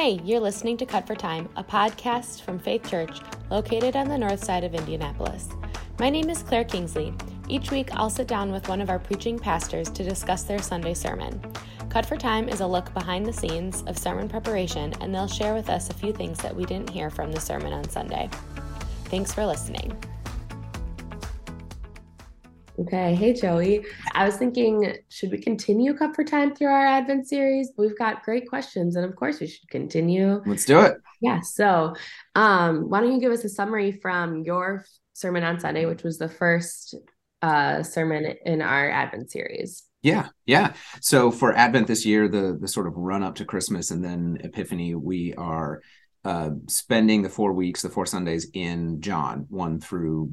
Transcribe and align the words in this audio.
Hey, 0.00 0.18
you're 0.24 0.40
listening 0.40 0.78
to 0.78 0.86
Cut 0.86 1.06
for 1.06 1.14
Time, 1.14 1.46
a 1.56 1.62
podcast 1.62 2.40
from 2.40 2.58
Faith 2.58 2.88
Church 2.88 3.20
located 3.50 3.96
on 3.96 4.08
the 4.08 4.16
north 4.16 4.42
side 4.42 4.64
of 4.64 4.74
Indianapolis. 4.74 5.50
My 5.98 6.08
name 6.08 6.30
is 6.30 6.42
Claire 6.42 6.64
Kingsley. 6.64 7.12
Each 7.50 7.70
week, 7.70 7.90
I'll 7.92 8.08
sit 8.08 8.26
down 8.26 8.50
with 8.50 8.66
one 8.66 8.80
of 8.80 8.88
our 8.88 8.98
preaching 8.98 9.38
pastors 9.38 9.90
to 9.90 10.02
discuss 10.02 10.44
their 10.44 10.62
Sunday 10.62 10.94
sermon. 10.94 11.38
Cut 11.90 12.06
for 12.06 12.16
Time 12.16 12.48
is 12.48 12.62
a 12.62 12.66
look 12.66 12.94
behind 12.94 13.26
the 13.26 13.32
scenes 13.34 13.82
of 13.82 13.98
sermon 13.98 14.26
preparation, 14.26 14.94
and 15.02 15.14
they'll 15.14 15.28
share 15.28 15.52
with 15.52 15.68
us 15.68 15.90
a 15.90 15.94
few 15.94 16.14
things 16.14 16.38
that 16.38 16.56
we 16.56 16.64
didn't 16.64 16.88
hear 16.88 17.10
from 17.10 17.30
the 17.30 17.38
sermon 17.38 17.74
on 17.74 17.86
Sunday. 17.90 18.30
Thanks 19.10 19.34
for 19.34 19.44
listening. 19.44 19.94
Okay. 22.80 23.14
Hey, 23.14 23.34
Joey. 23.34 23.84
I 24.14 24.24
was 24.24 24.36
thinking, 24.36 24.96
should 25.10 25.30
we 25.30 25.38
continue 25.38 25.92
Cut 25.92 26.16
for 26.16 26.24
Time 26.24 26.54
through 26.54 26.68
our 26.68 26.86
Advent 26.86 27.28
series? 27.28 27.72
We've 27.76 27.98
got 27.98 28.22
great 28.22 28.48
questions, 28.48 28.96
and 28.96 29.04
of 29.04 29.14
course, 29.16 29.38
we 29.38 29.48
should 29.48 29.68
continue. 29.68 30.42
Let's 30.46 30.64
do 30.64 30.80
it. 30.80 30.96
Yeah. 31.20 31.40
So, 31.42 31.94
um, 32.34 32.88
why 32.88 33.00
don't 33.00 33.12
you 33.12 33.20
give 33.20 33.32
us 33.32 33.44
a 33.44 33.50
summary 33.50 33.92
from 33.92 34.44
your 34.44 34.86
sermon 35.12 35.44
on 35.44 35.60
Sunday, 35.60 35.84
which 35.84 36.02
was 36.02 36.16
the 36.16 36.30
first 36.30 36.94
uh, 37.42 37.82
sermon 37.82 38.34
in 38.46 38.62
our 38.62 38.90
Advent 38.90 39.30
series? 39.30 39.82
Yeah, 40.00 40.28
yeah. 40.46 40.72
So 41.02 41.30
for 41.30 41.54
Advent 41.54 41.86
this 41.86 42.06
year, 42.06 42.28
the 42.28 42.56
the 42.58 42.68
sort 42.68 42.86
of 42.86 42.96
run 42.96 43.22
up 43.22 43.34
to 43.34 43.44
Christmas 43.44 43.90
and 43.90 44.02
then 44.02 44.38
Epiphany, 44.42 44.94
we 44.94 45.34
are 45.34 45.82
uh, 46.24 46.52
spending 46.66 47.20
the 47.20 47.28
four 47.28 47.52
weeks, 47.52 47.82
the 47.82 47.90
four 47.90 48.06
Sundays 48.06 48.48
in 48.54 49.02
John, 49.02 49.44
one 49.50 49.80
through 49.80 50.32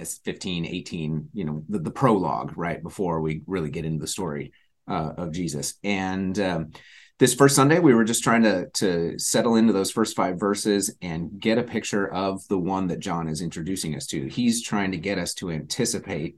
15 0.00 0.66
18 0.66 1.28
you 1.32 1.44
know 1.44 1.64
the, 1.68 1.78
the 1.78 1.90
prologue 1.90 2.52
right 2.56 2.82
before 2.82 3.20
we 3.20 3.42
really 3.46 3.70
get 3.70 3.84
into 3.84 4.00
the 4.00 4.06
story 4.06 4.52
uh, 4.88 5.12
of 5.16 5.32
jesus. 5.32 5.74
And 5.82 6.38
um, 6.38 6.72
this 7.18 7.34
first 7.34 7.56
sunday 7.56 7.78
we 7.78 7.94
were 7.94 8.04
just 8.04 8.24
trying 8.24 8.42
to 8.42 8.68
to 8.70 9.18
settle 9.18 9.56
into 9.56 9.72
those 9.72 9.90
first 9.90 10.16
five 10.16 10.38
verses 10.38 10.94
and 11.00 11.38
get 11.38 11.58
a 11.58 11.62
picture 11.62 12.12
of 12.12 12.46
the 12.48 12.58
one 12.58 12.88
that 12.88 12.98
john 12.98 13.28
is 13.28 13.40
introducing 13.40 13.94
us 13.94 14.06
to. 14.08 14.26
He's 14.26 14.62
trying 14.62 14.92
to 14.92 14.98
get 14.98 15.18
us 15.18 15.34
to 15.34 15.50
anticipate 15.50 16.36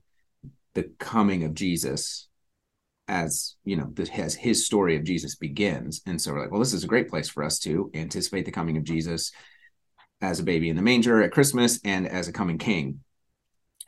the 0.75 0.85
coming 0.99 1.45
of 1.45 1.55
jesus 1.55 2.29
as 3.09 3.57
you 3.65 3.77
know 3.77 3.93
as 4.13 4.35
his 4.35 4.67
story 4.67 4.97
of 4.97 5.05
jesus 5.05 5.37
begins. 5.37 6.03
And 6.07 6.21
so 6.21 6.33
we're 6.33 6.43
like 6.43 6.51
well 6.51 6.61
this 6.61 6.75
is 6.75 6.85
a 6.85 6.89
great 6.89 7.09
place 7.09 7.29
for 7.29 7.43
us 7.43 7.59
to 7.61 7.91
anticipate 7.95 8.45
the 8.45 8.53
coming 8.53 8.77
of 8.77 8.85
jesus 8.85 9.33
as 10.21 10.41
a 10.41 10.45
baby 10.45 10.69
in 10.69 10.77
the 10.77 10.83
manger 10.83 11.23
at 11.23 11.31
christmas 11.31 11.79
and 11.85 12.07
as 12.09 12.29
a 12.29 12.33
coming 12.33 12.59
king 12.59 13.01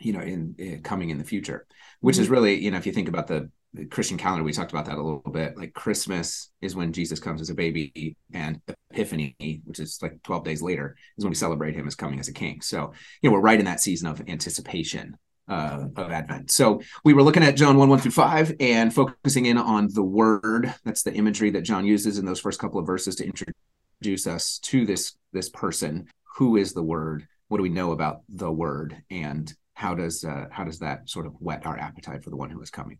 you 0.00 0.12
know 0.12 0.20
in, 0.20 0.54
in 0.58 0.82
coming 0.82 1.10
in 1.10 1.18
the 1.18 1.24
future 1.24 1.66
which 2.00 2.16
mm-hmm. 2.16 2.22
is 2.22 2.28
really 2.28 2.56
you 2.56 2.70
know 2.70 2.76
if 2.76 2.86
you 2.86 2.92
think 2.92 3.08
about 3.08 3.26
the, 3.26 3.50
the, 3.74 3.84
christian 3.86 4.16
calendar 4.16 4.44
we 4.44 4.52
talked 4.52 4.72
about 4.72 4.86
that 4.86 4.98
a 4.98 5.02
little 5.02 5.20
bit 5.32 5.56
like 5.56 5.72
christmas 5.74 6.50
is 6.60 6.74
when 6.74 6.92
jesus 6.92 7.20
comes 7.20 7.40
as 7.40 7.50
a 7.50 7.54
baby 7.54 8.16
and 8.32 8.60
epiphany 8.90 9.36
which 9.64 9.80
is 9.80 9.98
like 10.02 10.22
12 10.22 10.44
days 10.44 10.62
later 10.62 10.96
is 11.16 11.24
when 11.24 11.30
we 11.30 11.36
celebrate 11.36 11.74
him 11.74 11.86
as 11.86 11.94
coming 11.94 12.20
as 12.20 12.28
a 12.28 12.32
king 12.32 12.60
so 12.60 12.92
you 13.22 13.28
know 13.28 13.34
we're 13.34 13.40
right 13.40 13.58
in 13.58 13.66
that 13.66 13.80
season 13.80 14.08
of 14.08 14.22
anticipation 14.28 15.16
uh, 15.48 15.86
of 15.96 16.10
Advent. 16.10 16.50
So 16.50 16.80
we 17.04 17.14
were 17.14 17.22
looking 17.22 17.42
at 17.42 17.56
John 17.56 17.78
1 17.78 17.88
1 17.88 17.98
through 18.00 18.10
5 18.10 18.56
and 18.60 18.94
focusing 18.94 19.46
in 19.46 19.56
on 19.56 19.88
the 19.92 20.02
word. 20.02 20.74
That's 20.84 21.02
the 21.02 21.14
imagery 21.14 21.50
that 21.50 21.62
John 21.62 21.84
uses 21.84 22.18
in 22.18 22.26
those 22.26 22.40
first 22.40 22.60
couple 22.60 22.78
of 22.78 22.86
verses 22.86 23.16
to 23.16 23.24
introduce 23.24 24.26
us 24.26 24.58
to 24.64 24.84
this, 24.84 25.16
this 25.32 25.48
person. 25.48 26.06
Who 26.36 26.56
is 26.56 26.72
the 26.72 26.82
word? 26.82 27.26
What 27.48 27.56
do 27.56 27.62
we 27.62 27.70
know 27.70 27.92
about 27.92 28.20
the 28.28 28.52
word? 28.52 29.02
And 29.10 29.52
how 29.78 29.94
does 29.94 30.24
uh, 30.24 30.46
how 30.50 30.64
does 30.64 30.80
that 30.80 31.08
sort 31.08 31.24
of 31.24 31.34
whet 31.38 31.64
our 31.64 31.78
appetite 31.78 32.24
for 32.24 32.30
the 32.30 32.36
one 32.36 32.50
who 32.50 32.60
is 32.60 32.70
coming? 32.70 32.98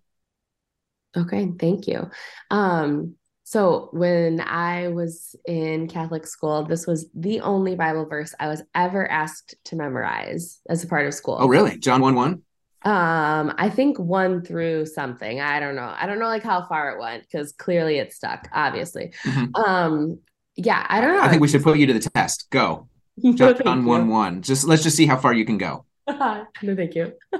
Okay 1.16 1.50
thank 1.58 1.88
you. 1.88 2.08
Um 2.50 3.16
so 3.42 3.88
when 3.94 4.42
i 4.42 4.88
was 4.88 5.34
in 5.46 5.88
catholic 5.88 6.26
school 6.26 6.64
this 6.64 6.86
was 6.86 7.08
the 7.14 7.40
only 7.40 7.74
bible 7.74 8.04
verse 8.04 8.34
i 8.38 8.46
was 8.46 8.62
ever 8.74 9.10
asked 9.10 9.54
to 9.64 9.74
memorize 9.74 10.60
as 10.68 10.84
a 10.84 10.86
part 10.86 11.06
of 11.06 11.14
school. 11.14 11.38
Oh 11.40 11.48
really? 11.48 11.78
John 11.78 12.02
1 12.02 12.14
1 12.14 12.42
um 12.84 13.54
i 13.58 13.70
think 13.70 13.98
one 13.98 14.44
through 14.44 14.86
something. 14.86 15.40
I 15.40 15.58
don't 15.58 15.74
know. 15.74 15.92
I 15.98 16.06
don't 16.06 16.20
know 16.20 16.26
like 16.26 16.44
how 16.44 16.66
far 16.68 16.92
it 16.92 17.00
went 17.00 17.22
because 17.22 17.52
clearly 17.52 17.98
it 17.98 18.12
stuck 18.12 18.48
obviously. 18.52 19.14
Mm-hmm. 19.24 19.54
um 19.56 20.20
yeah 20.54 20.86
i 20.88 21.00
don't 21.00 21.16
know. 21.16 21.22
i 21.22 21.28
think 21.28 21.42
we 21.42 21.48
should 21.48 21.62
put 21.64 21.78
you 21.78 21.86
to 21.86 21.94
the 21.94 22.08
test. 22.14 22.48
Go. 22.50 22.88
John 23.34 23.84
1 23.84 24.08
1 24.08 24.42
just 24.42 24.64
let's 24.64 24.82
just 24.82 24.96
see 24.96 25.06
how 25.06 25.16
far 25.16 25.32
you 25.32 25.46
can 25.46 25.58
go 25.58 25.86
no, 26.62 26.76
thank 26.76 26.94
you. 26.94 27.12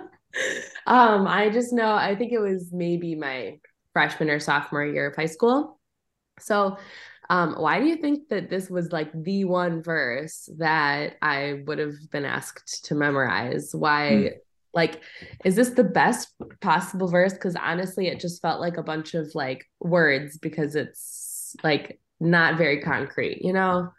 um, 0.86 1.26
I 1.26 1.50
just 1.50 1.72
know, 1.72 1.94
I 1.94 2.14
think 2.14 2.32
it 2.32 2.38
was 2.38 2.70
maybe 2.72 3.14
my 3.14 3.58
freshman 3.92 4.30
or 4.30 4.40
sophomore 4.40 4.84
year 4.84 5.08
of 5.08 5.16
high 5.16 5.26
school. 5.26 5.80
So, 6.38 6.76
um, 7.30 7.54
why 7.58 7.80
do 7.80 7.86
you 7.86 7.96
think 7.96 8.28
that 8.28 8.48
this 8.48 8.70
was 8.70 8.90
like 8.92 9.10
the 9.12 9.44
one 9.44 9.82
verse 9.82 10.48
that 10.58 11.16
I 11.20 11.62
would 11.66 11.78
have 11.78 11.94
been 12.10 12.24
asked 12.24 12.86
to 12.86 12.94
memorize? 12.94 13.74
Why, 13.74 14.10
mm. 14.10 14.32
like, 14.72 15.02
is 15.44 15.54
this 15.54 15.70
the 15.70 15.84
best 15.84 16.28
possible 16.60 17.08
verse? 17.08 17.34
Because 17.34 17.56
honestly, 17.56 18.08
it 18.08 18.20
just 18.20 18.40
felt 18.40 18.60
like 18.60 18.78
a 18.78 18.82
bunch 18.82 19.14
of 19.14 19.30
like 19.34 19.66
words 19.80 20.38
because 20.38 20.74
it's 20.74 21.54
like 21.62 22.00
not 22.18 22.56
very 22.56 22.80
concrete, 22.80 23.42
you 23.42 23.52
know? 23.52 23.90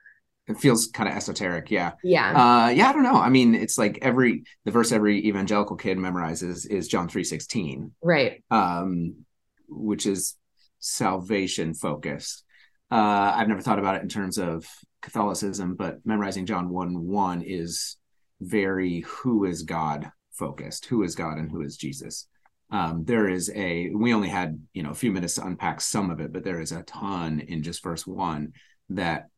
It 0.50 0.58
feels 0.58 0.88
kind 0.88 1.08
of 1.08 1.16
esoteric 1.16 1.70
yeah. 1.72 1.92
Yeah. 2.04 2.32
Uh 2.32 2.70
yeah 2.70 2.90
i 2.90 2.94
don't 2.94 3.04
know. 3.04 3.16
I 3.16 3.30
mean 3.30 3.56
it's 3.56 3.78
like 3.78 4.00
every 4.02 4.44
the 4.66 4.72
verse 4.72 4.92
every 4.92 5.26
evangelical 5.28 5.78
kid 5.78 5.98
memorizes 5.98 6.70
is 6.70 6.88
john 6.88 7.08
316 7.08 7.92
right. 8.02 8.44
Um 8.52 9.26
which 9.70 10.06
is 10.06 10.36
salvation 10.80 11.74
focused. 11.74 12.44
Uh 12.92 13.32
i've 13.36 13.48
never 13.48 13.62
thought 13.62 13.80
about 13.80 13.96
it 13.96 14.02
in 14.02 14.10
terms 14.10 14.38
of 14.38 14.66
catholicism 15.02 15.76
but 15.76 16.00
memorizing 16.04 16.46
john 16.46 16.70
1 16.70 17.08
1 17.08 17.42
is 17.44 17.98
very 18.42 19.02
who 19.02 19.46
is 19.46 19.64
god 19.64 20.12
focused 20.32 20.86
who 20.86 21.04
is 21.04 21.16
god 21.16 21.38
and 21.38 21.52
who 21.52 21.62
is 21.62 21.78
jesus. 21.78 22.28
Um, 22.72 23.04
there 23.04 23.28
is 23.28 23.52
a 23.56 23.90
we 23.96 24.14
only 24.14 24.30
had 24.30 24.62
you 24.74 24.84
know 24.84 24.92
a 24.92 24.96
few 24.96 25.12
minutes 25.12 25.36
to 25.36 25.46
unpack 25.46 25.82
some 25.82 26.12
of 26.12 26.20
it 26.20 26.32
but 26.32 26.44
there 26.44 26.60
is 26.60 26.72
a 26.72 26.84
ton 26.84 27.40
in 27.40 27.64
just 27.64 27.82
verse 27.84 28.06
one 28.06 28.54
that 28.90 29.30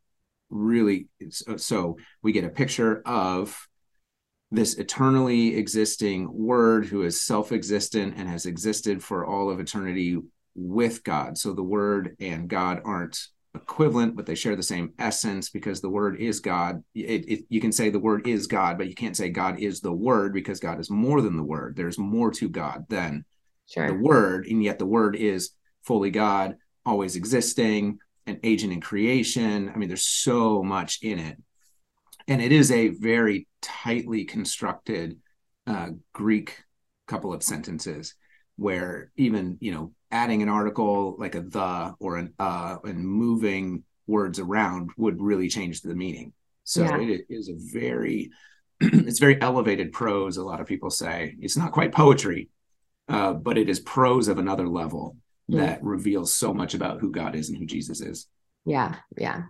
really 0.52 1.08
uh, 1.48 1.58
so 1.58 1.98
we 2.22 2.32
get 2.32 2.44
a 2.44 2.50
picture 2.50 3.02
of 3.06 3.68
this 4.52 4.76
eternally 4.76 5.56
existing 5.56 6.30
word 6.32 6.86
who 6.86 7.04
is 7.04 7.24
self-existent 7.24 8.14
and 8.18 8.28
has 8.28 8.46
existed 8.46 9.02
for 9.02 9.26
all 9.26 9.50
of 9.50 9.60
eternity 9.60 10.20
with 10.56 11.04
God. 11.04 11.38
So 11.38 11.54
the 11.54 11.64
word 11.64 12.18
and 12.20 12.50
God 12.50 12.82
aren't 12.84 13.18
equivalent, 13.56 14.16
but 14.16 14.26
they 14.26 14.36
share 14.36 14.56
the 14.56 14.64
same 14.64 14.94
essence 15.00 15.50
because 15.50 15.82
the 15.82 15.90
word 15.90 16.20
is 16.20 16.40
God. 16.40 16.84
It, 16.94 17.30
it, 17.30 17.46
you 17.50 17.62
can 17.62 17.72
say 17.72 17.90
the 17.90 18.00
word 18.00 18.28
is 18.28 18.48
God, 18.48 18.78
but 18.78 18.88
you 18.88 18.96
can't 18.96 19.16
say 19.16 19.30
God 19.30 19.60
is 19.60 19.80
the 19.80 19.92
word 19.92 20.34
because 20.34 20.60
God 20.60 20.80
is 20.80 20.90
more 20.90 21.22
than 21.22 21.38
the 21.38 21.44
word. 21.44 21.76
There's 21.76 21.98
more 21.98 22.32
to 22.32 22.50
God 22.50 22.86
than 22.90 23.26
sure. 23.68 23.88
the 23.88 23.94
word, 23.94 24.48
and 24.48 24.64
yet 24.64 24.80
the 24.80 24.86
word 24.86 25.16
is 25.16 25.52
fully 25.84 26.12
God, 26.12 26.58
always 26.86 27.16
existing, 27.16 28.00
an 28.28 28.40
agent 28.44 28.74
in 28.74 28.82
creation. 28.82 29.70
I 29.70 29.78
mean, 29.78 29.90
there's 29.90 30.06
so 30.06 30.64
much 30.64 31.00
in 31.02 31.20
it. 31.20 31.38
And 32.28 32.42
it 32.42 32.52
is 32.52 32.72
a 32.72 32.90
very 32.90 33.48
tightly 33.62 34.26
constructed 34.26 35.20
uh, 35.68 35.90
Greek 36.14 36.64
couple 37.08 37.34
of 37.34 37.44
sentences 37.44 38.16
where 38.56 39.12
even, 39.18 39.58
you 39.60 39.74
know, 39.74 39.92
adding 40.12 40.42
an 40.42 40.50
article 40.50 41.16
like 41.18 41.36
a 41.36 41.42
the 41.42 41.96
or 42.00 42.18
an 42.18 42.34
uh 42.38 42.78
and 42.84 43.06
moving 43.06 43.84
words 44.08 44.40
around 44.40 44.92
would 44.98 45.22
really 45.22 45.48
change 45.48 45.82
the 45.82 45.96
meaning. 45.96 46.34
So 46.64 46.84
yeah. 46.84 47.00
it 47.00 47.26
is 47.30 47.50
a 47.50 47.56
very, 47.58 48.32
it's 48.80 49.20
very 49.20 49.42
elevated 49.42 49.92
prose. 49.92 50.38
A 50.38 50.44
lot 50.44 50.62
of 50.62 50.68
people 50.68 50.90
say 50.90 51.36
it's 51.40 51.58
not 51.58 51.72
quite 51.72 51.92
poetry, 51.92 52.50
uh, 53.08 53.34
but 53.34 53.58
it 53.58 53.70
is 53.70 53.80
prose 53.80 54.28
of 54.28 54.38
another 54.38 54.68
level. 54.68 55.16
That 55.58 55.84
reveals 55.84 56.34
so 56.34 56.54
much 56.54 56.74
about 56.74 57.00
who 57.00 57.12
God 57.12 57.36
is 57.36 57.50
and 57.50 57.58
who 57.58 57.66
Jesus 57.66 58.02
is. 58.02 58.28
Yeah, 58.66 58.96
yeah. 59.18 59.44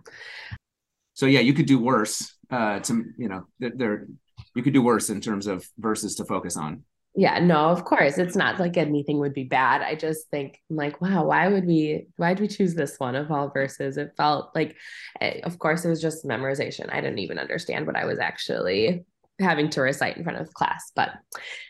So 1.14 1.26
yeah, 1.26 1.40
you 1.40 1.52
could 1.52 1.66
do 1.66 1.78
worse. 1.78 2.34
Uh, 2.50 2.80
to 2.80 3.04
you 3.16 3.28
know, 3.28 3.46
there 3.58 4.06
you 4.54 4.62
could 4.62 4.74
do 4.74 4.82
worse 4.82 5.10
in 5.10 5.20
terms 5.20 5.46
of 5.46 5.66
verses 5.78 6.14
to 6.16 6.24
focus 6.24 6.56
on. 6.56 6.84
Yeah, 7.14 7.38
no, 7.40 7.66
of 7.66 7.84
course. 7.84 8.16
It's 8.16 8.36
not 8.36 8.58
like 8.58 8.78
anything 8.78 9.18
would 9.18 9.34
be 9.34 9.44
bad. 9.44 9.82
I 9.82 9.94
just 9.94 10.30
think 10.30 10.58
I'm 10.70 10.76
like, 10.76 11.00
wow, 11.02 11.26
why 11.26 11.48
would 11.48 11.66
we 11.66 12.06
why 12.16 12.32
did 12.32 12.40
we 12.40 12.48
choose 12.48 12.74
this 12.74 12.98
one 12.98 13.14
of 13.14 13.30
all 13.30 13.50
verses? 13.50 13.98
It 13.98 14.12
felt 14.16 14.54
like 14.54 14.76
eh, 15.20 15.40
of 15.44 15.58
course 15.58 15.84
it 15.84 15.90
was 15.90 16.00
just 16.00 16.24
memorization. 16.24 16.92
I 16.92 17.02
didn't 17.02 17.18
even 17.18 17.38
understand 17.38 17.86
what 17.86 17.96
I 17.96 18.06
was 18.06 18.18
actually 18.18 19.04
having 19.38 19.68
to 19.70 19.82
recite 19.82 20.16
in 20.16 20.24
front 20.24 20.40
of 20.40 20.54
class. 20.54 20.90
But 20.96 21.10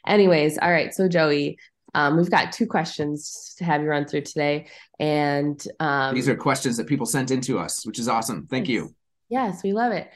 anyways, 0.06 0.58
all 0.58 0.70
right. 0.70 0.94
So 0.94 1.08
Joey, 1.08 1.58
um, 1.94 2.16
we've 2.16 2.30
got 2.30 2.52
two 2.52 2.66
questions 2.66 3.54
to 3.58 3.64
have 3.64 3.82
you 3.82 3.88
run 3.88 4.06
through 4.06 4.22
today. 4.22 4.66
And 4.98 5.62
um, 5.80 6.14
these 6.14 6.28
are 6.28 6.36
questions 6.36 6.76
that 6.76 6.86
people 6.86 7.06
sent 7.06 7.30
into 7.30 7.58
us, 7.58 7.84
which 7.86 7.98
is 7.98 8.08
awesome. 8.08 8.46
Thank 8.46 8.68
yes. 8.68 8.74
you. 8.74 8.94
Yes, 9.28 9.62
we 9.62 9.72
love 9.72 9.92
it. 9.92 10.10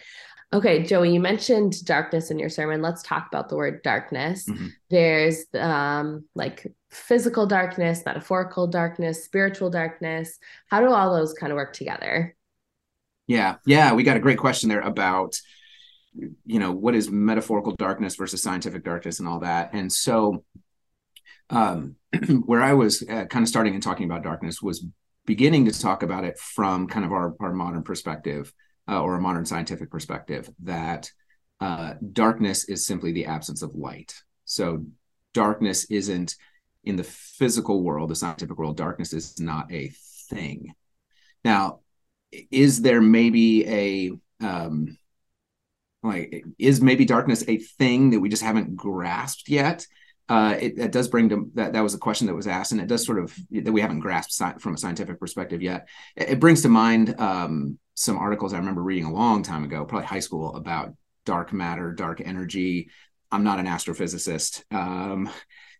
Okay, 0.53 0.85
Joey, 0.85 1.13
you 1.13 1.21
mentioned 1.21 1.85
darkness 1.85 2.31
in 2.31 2.39
your 2.39 2.49
sermon. 2.49 2.81
Let's 2.81 3.03
talk 3.03 3.27
about 3.27 3.49
the 3.49 3.57
word 3.57 3.83
darkness. 3.83 4.47
Mm-hmm. 4.49 4.69
There's 4.91 5.45
um, 5.55 6.25
like 6.35 6.73
physical 6.91 7.47
darkness, 7.47 8.03
metaphorical 8.07 8.69
darkness, 8.69 9.25
spiritual 9.25 9.71
darkness. 9.71 10.39
How 10.69 10.81
do 10.81 10.93
all 10.93 11.15
those 11.15 11.35
kind 11.35 11.53
of 11.53 11.57
work 11.57 11.73
together? 11.73 12.37
Yeah, 13.27 13.57
yeah, 13.67 13.93
we 13.93 14.05
got 14.05 14.17
a 14.17 14.21
great 14.21 14.39
question 14.39 14.69
there 14.69 14.81
about 14.81 15.41
you 16.45 16.59
know 16.59 16.73
what 16.73 16.95
is 16.95 17.11
metaphorical 17.11 17.73
darkness 17.73 18.17
versus 18.17 18.43
scientific 18.43 18.85
darkness 18.85 19.19
and 19.19 19.29
all 19.29 19.41
that. 19.41 19.71
And 19.73 19.93
so, 19.93 20.45
um, 21.51 21.97
where 22.45 22.63
I 22.63 22.75
was 22.75 23.03
uh, 23.03 23.27
kind 23.27 23.43
of 23.43 23.49
starting 23.49 23.75
and 23.75 23.83
talking 23.83 24.05
about 24.05 24.23
darkness 24.23 24.63
was 24.63 24.85
beginning 25.27 25.67
to 25.67 25.79
talk 25.79 26.03
about 26.03 26.25
it 26.25 26.39
from 26.39 26.87
kind 26.87 27.05
of 27.05 27.13
our 27.13 27.35
our 27.41 27.53
modern 27.53 27.83
perspective 27.83 28.53
uh, 28.89 29.01
or 29.01 29.17
a 29.17 29.21
modern 29.21 29.45
scientific 29.45 29.91
perspective 29.91 30.49
that 30.63 31.11
uh, 31.61 31.95
darkness 32.13 32.65
is 32.65 32.87
simply 32.87 33.13
the 33.13 33.27
absence 33.27 33.63
of 33.63 33.75
light. 33.75 34.15
So 34.45 34.85
darkness 35.35 35.85
isn't 35.87 36.37
in 36.85 36.97
the 36.97 37.05
physical 37.05 37.83
world, 37.83 38.11
the 38.11 38.17
scientific 38.17 38.57
world. 38.57 38.77
Darkness 38.77 39.13
is 39.13 39.41
not 39.41 39.73
a 39.73 39.93
thing. 40.31 40.75
Now, 41.45 41.81
is 42.51 42.83
there 42.83 43.01
maybe 43.01 43.67
a 43.67 44.11
um 44.45 44.99
like 46.03 46.45
is 46.59 46.81
maybe 46.81 47.05
darkness 47.05 47.45
a 47.49 47.59
thing 47.59 48.11
that 48.11 48.21
we 48.21 48.29
just 48.29 48.43
haven't 48.43 48.77
grasped 48.77 49.49
yet 49.49 49.87
uh 50.29 50.57
it, 50.61 50.79
it 50.79 50.93
does 50.93 51.09
bring 51.09 51.29
to 51.29 51.51
that 51.55 51.73
that 51.73 51.83
was 51.83 51.95
a 51.95 51.99
question 51.99 52.27
that 52.27 52.35
was 52.35 52.47
asked 52.47 52.73
and 52.73 52.81
it 52.81 52.87
does 52.87 53.05
sort 53.05 53.19
of 53.19 53.35
that 53.51 53.73
we 53.73 53.81
haven't 53.81 54.01
grasped 54.01 54.33
sci- 54.33 54.59
from 54.59 54.75
a 54.75 54.79
scientific 54.79 55.21
perspective 55.21 55.63
yet 55.63 55.89
it, 56.17 56.31
it 56.31 56.41
brings 56.41 56.63
to 56.63 56.69
mind 56.69 57.19
um 57.19 57.79
some 57.95 58.19
articles 58.19 58.53
i 58.53 58.59
remember 58.59 58.83
reading 58.83 59.05
a 59.05 59.13
long 59.13 59.43
time 59.43 59.65
ago 59.65 59.85
probably 59.85 60.07
high 60.07 60.21
school 60.21 60.55
about 60.57 60.95
dark 61.25 61.53
matter 61.53 61.93
dark 61.93 62.21
energy 62.25 62.89
i'm 63.31 63.45
not 63.45 63.59
an 63.59 63.67
astrophysicist 63.67 64.63
um 64.75 65.31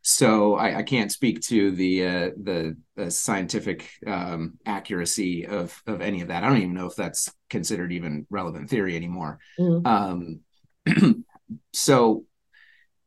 so 0.09 0.55
I, 0.55 0.79
I, 0.79 0.83
can't 0.85 1.11
speak 1.11 1.41
to 1.49 1.73
the 1.73 2.07
uh, 2.07 2.31
the, 2.41 2.77
the, 2.95 3.11
scientific 3.11 3.91
um, 4.07 4.57
accuracy 4.65 5.47
of 5.47 5.83
of 5.85 6.01
any 6.01 6.21
of 6.21 6.29
that. 6.29 6.45
I 6.45 6.49
don't 6.49 6.59
even 6.59 6.75
know 6.75 6.87
if 6.87 6.95
that's 6.95 7.29
considered 7.51 7.91
even 7.91 8.25
relevant 8.31 8.71
theory 8.71 8.95
anymore. 8.95 9.41
Mm. 9.59 10.41
Um, 10.87 11.25
so, 11.73 12.25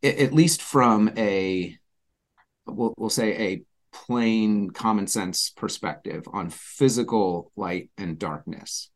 at 0.04 0.34
least 0.34 0.62
from 0.62 1.12
a 1.18 1.78
we'll, 2.66 2.94
we'll 2.98 3.10
say 3.10 3.54
a 3.54 3.64
plain 3.92 4.70
common 4.70 5.08
sense 5.08 5.50
perspective 5.50 6.24
on 6.32 6.50
physical 6.50 7.52
light 7.56 7.90
and 7.98 8.20
darkness, 8.20 8.92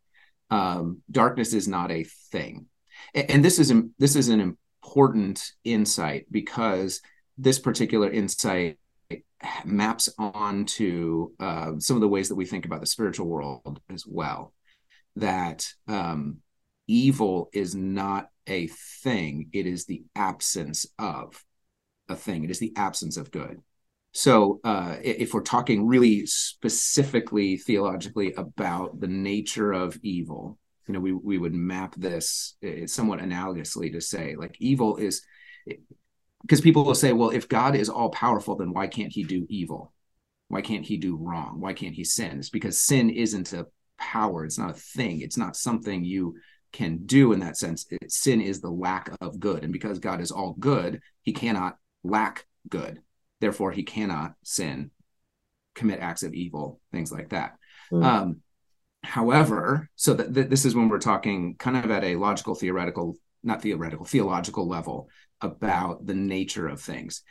um, 0.49 1.01
darkness 1.09 1.53
is 1.53 1.67
not 1.67 1.91
a 1.91 2.03
thing, 2.31 2.67
and, 3.13 3.43
this 3.43 3.59
is 3.59 3.73
this 3.99 4.15
is 4.15 4.29
an 4.29 4.57
important 4.83 5.51
insight 5.63 6.25
because 6.31 7.01
this 7.37 7.59
particular 7.59 8.09
insight 8.09 8.77
maps 9.65 10.09
onto 10.17 11.31
uh, 11.39 11.73
some 11.79 11.97
of 11.97 12.01
the 12.01 12.07
ways 12.07 12.29
that 12.29 12.35
we 12.35 12.45
think 12.45 12.65
about 12.65 12.81
the 12.81 12.87
spiritual 12.87 13.27
world 13.27 13.79
as 13.91 14.05
well. 14.07 14.53
That 15.15 15.67
um, 15.87 16.39
evil 16.87 17.49
is 17.53 17.75
not 17.75 18.29
a 18.47 18.67
thing, 19.01 19.49
it 19.53 19.65
is 19.65 19.85
the 19.85 20.03
absence 20.15 20.85
of 20.99 21.43
a 22.09 22.15
thing, 22.15 22.43
it 22.43 22.51
is 22.51 22.59
the 22.59 22.73
absence 22.75 23.17
of 23.17 23.31
good. 23.31 23.61
So, 24.11 24.59
uh, 24.63 24.97
if 25.01 25.33
we're 25.33 25.41
talking 25.41 25.87
really 25.87 26.25
specifically 26.27 27.57
theologically 27.57 28.33
about 28.33 28.99
the 28.99 29.07
nature 29.07 29.71
of 29.71 29.97
evil, 30.03 30.59
you 30.87 30.93
know, 30.93 30.99
we, 30.99 31.13
we 31.13 31.37
would 31.37 31.53
map 31.53 31.95
this 31.95 32.55
somewhat 32.85 33.19
analogously 33.19 33.91
to 33.93 34.01
say, 34.01 34.35
like, 34.35 34.55
evil 34.59 34.97
is 34.97 35.23
because 36.41 36.61
people 36.61 36.83
will 36.83 36.93
say, 36.93 37.13
well, 37.13 37.29
if 37.29 37.47
God 37.47 37.75
is 37.75 37.89
all 37.89 38.09
powerful, 38.09 38.55
then 38.55 38.73
why 38.73 38.87
can't 38.87 39.11
he 39.11 39.23
do 39.23 39.45
evil? 39.49 39.93
Why 40.49 40.61
can't 40.61 40.85
he 40.85 40.97
do 40.97 41.15
wrong? 41.15 41.59
Why 41.59 41.73
can't 41.73 41.95
he 41.95 42.03
sin? 42.03 42.37
It's 42.37 42.49
because 42.49 42.77
sin 42.77 43.09
isn't 43.09 43.53
a 43.53 43.67
power, 43.97 44.45
it's 44.45 44.59
not 44.59 44.71
a 44.71 44.73
thing, 44.73 45.21
it's 45.21 45.37
not 45.37 45.55
something 45.55 46.03
you 46.03 46.35
can 46.73 47.05
do 47.05 47.31
in 47.31 47.39
that 47.39 47.57
sense. 47.57 47.85
It, 47.89 48.11
sin 48.11 48.41
is 48.41 48.59
the 48.59 48.69
lack 48.69 49.15
of 49.21 49.39
good. 49.39 49.63
And 49.63 49.71
because 49.71 49.99
God 49.99 50.19
is 50.19 50.31
all 50.31 50.55
good, 50.59 51.01
he 51.21 51.31
cannot 51.31 51.77
lack 52.03 52.45
good. 52.67 52.99
Therefore, 53.39 53.71
he 53.71 53.83
cannot 53.83 54.33
sin, 54.43 54.91
commit 55.75 55.99
acts 55.99 56.23
of 56.23 56.33
evil, 56.33 56.81
things 56.91 57.11
like 57.11 57.29
that. 57.29 57.53
Mm. 57.91 58.03
Um, 58.03 58.41
however, 59.03 59.89
so 59.95 60.13
that 60.15 60.33
th- 60.33 60.47
this 60.47 60.65
is 60.65 60.75
when 60.75 60.89
we're 60.89 60.99
talking 60.99 61.55
kind 61.55 61.77
of 61.77 61.91
at 61.91 62.03
a 62.03 62.15
logical, 62.15 62.55
theoretical, 62.55 63.15
not 63.43 63.61
theoretical, 63.61 64.05
theological 64.05 64.67
level 64.67 65.09
about 65.41 66.05
the 66.05 66.13
nature 66.13 66.67
of 66.67 66.81
things. 66.81 67.21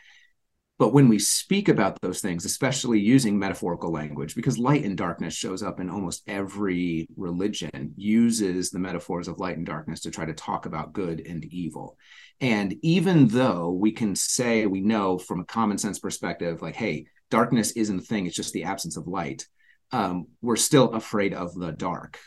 But 0.82 0.93
when 0.93 1.08
we 1.08 1.20
speak 1.20 1.69
about 1.69 2.00
those 2.00 2.20
things, 2.20 2.44
especially 2.44 2.99
using 2.99 3.38
metaphorical 3.38 3.93
language, 3.93 4.34
because 4.34 4.58
light 4.58 4.82
and 4.82 4.99
darkness 4.99 5.32
shows 5.32 5.62
up 5.62 5.79
in 5.79 5.88
almost 5.88 6.25
every 6.26 7.06
religion, 7.17 7.94
uses 7.96 8.73
the 8.73 8.81
metaphors 8.81 9.29
of 9.29 9.38
light 9.38 9.56
and 9.56 9.64
darkness 9.64 10.00
to 10.00 10.11
try 10.11 10.25
to 10.25 10.34
talk 10.34 10.67
about 10.67 10.93
good 10.93 11.20
and 11.25 11.44
evil. 11.44 11.96
And 12.40 12.75
even 12.82 13.29
though 13.29 13.70
we 13.70 13.93
can 13.93 14.17
say 14.17 14.67
we 14.67 14.81
know 14.81 15.19
from 15.19 15.38
a 15.38 15.44
common 15.44 15.79
sense 15.79 16.00
perspective, 16.00 16.62
like, 16.62 16.75
hey, 16.75 17.06
darkness 17.31 17.70
isn't 17.70 18.00
a 18.00 18.02
thing, 18.02 18.26
it's 18.26 18.34
just 18.34 18.52
the 18.52 18.64
absence 18.64 18.96
of 18.96 19.06
light, 19.06 19.46
um, 19.93 20.26
we're 20.40 20.56
still 20.56 20.94
afraid 20.94 21.32
of 21.32 21.55
the 21.55 21.70
dark 21.70 22.19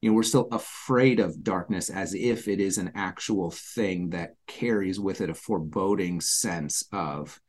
you 0.00 0.10
know 0.10 0.16
we're 0.16 0.22
still 0.22 0.48
afraid 0.52 1.20
of 1.20 1.42
darkness 1.42 1.90
as 1.90 2.14
if 2.14 2.48
it 2.48 2.60
is 2.60 2.78
an 2.78 2.92
actual 2.94 3.50
thing 3.50 4.10
that 4.10 4.34
carries 4.46 5.00
with 5.00 5.20
it 5.20 5.30
a 5.30 5.34
foreboding 5.34 6.20
sense 6.20 6.84
of 6.92 7.40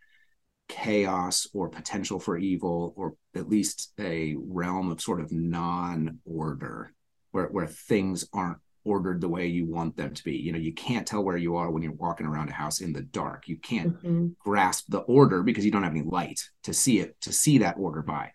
chaos 0.67 1.47
or 1.53 1.69
potential 1.69 2.19
for 2.19 2.37
evil 2.37 2.93
or 2.95 3.15
at 3.35 3.49
least 3.49 3.91
a 3.99 4.35
realm 4.39 4.91
of 4.91 5.01
sort 5.01 5.19
of 5.19 5.31
non-order 5.31 6.93
where, 7.31 7.47
where 7.47 7.67
things 7.67 8.27
aren't 8.33 8.59
ordered 8.83 9.19
the 9.19 9.27
way 9.27 9.47
you 9.47 9.65
want 9.65 9.95
them 9.97 10.13
to 10.13 10.23
be. 10.23 10.37
You 10.37 10.51
know 10.51 10.57
you 10.57 10.73
can't 10.73 11.05
tell 11.05 11.23
where 11.23 11.37
you 11.37 11.55
are 11.57 11.69
when 11.69 11.83
you're 11.83 11.91
walking 11.93 12.25
around 12.25 12.49
a 12.49 12.53
house 12.53 12.81
in 12.81 12.93
the 12.93 13.01
dark. 13.01 13.47
You 13.47 13.57
can't 13.57 13.97
mm-hmm. 13.97 14.27
grasp 14.39 14.85
the 14.89 14.99
order 14.99 15.43
because 15.43 15.65
you 15.65 15.71
don't 15.71 15.83
have 15.83 15.91
any 15.91 16.03
light 16.03 16.39
to 16.63 16.73
see 16.73 16.99
it 16.99 17.19
to 17.21 17.33
see 17.33 17.59
that 17.59 17.75
order 17.77 18.01
by 18.01 18.31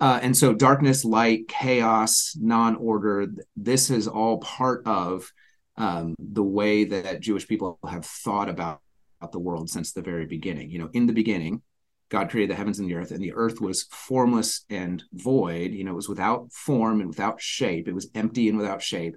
uh, 0.00 0.20
and 0.22 0.36
so, 0.36 0.52
darkness, 0.52 1.04
light, 1.04 1.48
chaos, 1.48 2.36
non 2.38 2.76
order, 2.76 3.28
this 3.56 3.90
is 3.90 4.08
all 4.08 4.38
part 4.38 4.86
of 4.86 5.30
um, 5.76 6.14
the 6.18 6.42
way 6.42 6.84
that 6.84 7.20
Jewish 7.20 7.46
people 7.46 7.78
have 7.88 8.04
thought 8.04 8.48
about, 8.48 8.80
about 9.20 9.32
the 9.32 9.38
world 9.38 9.70
since 9.70 9.92
the 9.92 10.02
very 10.02 10.26
beginning. 10.26 10.70
You 10.70 10.80
know, 10.80 10.90
in 10.92 11.06
the 11.06 11.12
beginning, 11.12 11.62
God 12.08 12.30
created 12.30 12.50
the 12.50 12.56
heavens 12.56 12.78
and 12.78 12.88
the 12.88 12.94
earth, 12.94 13.10
and 13.10 13.22
the 13.22 13.34
earth 13.34 13.60
was 13.60 13.84
formless 13.90 14.64
and 14.70 15.02
void. 15.12 15.72
You 15.72 15.84
know, 15.84 15.92
it 15.92 15.96
was 15.96 16.08
without 16.08 16.52
form 16.52 17.00
and 17.00 17.08
without 17.08 17.40
shape, 17.40 17.88
it 17.88 17.94
was 17.94 18.10
empty 18.14 18.48
and 18.48 18.58
without 18.58 18.82
shape 18.82 19.16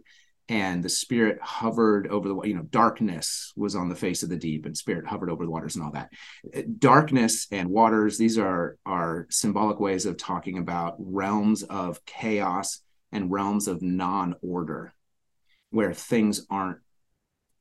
and 0.49 0.83
the 0.83 0.89
spirit 0.89 1.39
hovered 1.41 2.07
over 2.07 2.27
the 2.27 2.41
you 2.41 2.55
know 2.55 2.63
darkness 2.63 3.53
was 3.55 3.75
on 3.75 3.87
the 3.87 3.95
face 3.95 4.23
of 4.23 4.29
the 4.29 4.35
deep 4.35 4.65
and 4.65 4.75
spirit 4.75 5.05
hovered 5.05 5.29
over 5.29 5.45
the 5.45 5.51
waters 5.51 5.75
and 5.75 5.85
all 5.85 5.91
that. 5.91 6.09
Darkness 6.79 7.47
and 7.51 7.69
waters 7.69 8.17
these 8.17 8.37
are 8.37 8.77
are 8.85 9.27
symbolic 9.29 9.79
ways 9.79 10.05
of 10.05 10.17
talking 10.17 10.57
about 10.57 10.95
realms 10.99 11.63
of 11.63 12.03
chaos 12.05 12.81
and 13.11 13.31
realms 13.31 13.67
of 13.67 13.81
non-order 13.81 14.93
where 15.69 15.93
things 15.93 16.45
aren't 16.49 16.79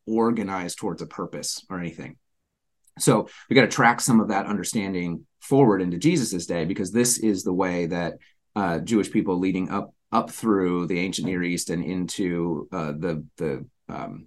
organized 0.07 0.79
towards 0.79 1.03
a 1.03 1.07
purpose 1.07 1.65
or 1.69 1.79
anything. 1.79 2.17
So 2.99 3.29
we 3.49 3.55
got 3.55 3.63
to 3.63 3.69
track 3.69 4.01
some 4.01 4.19
of 4.19 4.29
that 4.29 4.47
understanding 4.47 5.27
forward 5.41 5.81
into 5.81 5.99
jesus's 5.99 6.47
day 6.47 6.65
because 6.65 6.91
this 6.91 7.19
is 7.19 7.45
the 7.45 7.53
way 7.53 7.87
that 7.87 8.15
uh, 8.57 8.81
jewish 8.81 9.11
people 9.11 9.39
leading 9.39 9.71
up 9.71 9.95
up 10.11 10.31
through 10.31 10.87
the 10.87 10.99
ancient 10.99 11.27
Near 11.27 11.43
East 11.43 11.71
and 11.71 11.85
into 11.85 12.69
uh, 12.73 12.93
the 12.93 13.25
the 13.37 13.67
um, 13.89 14.27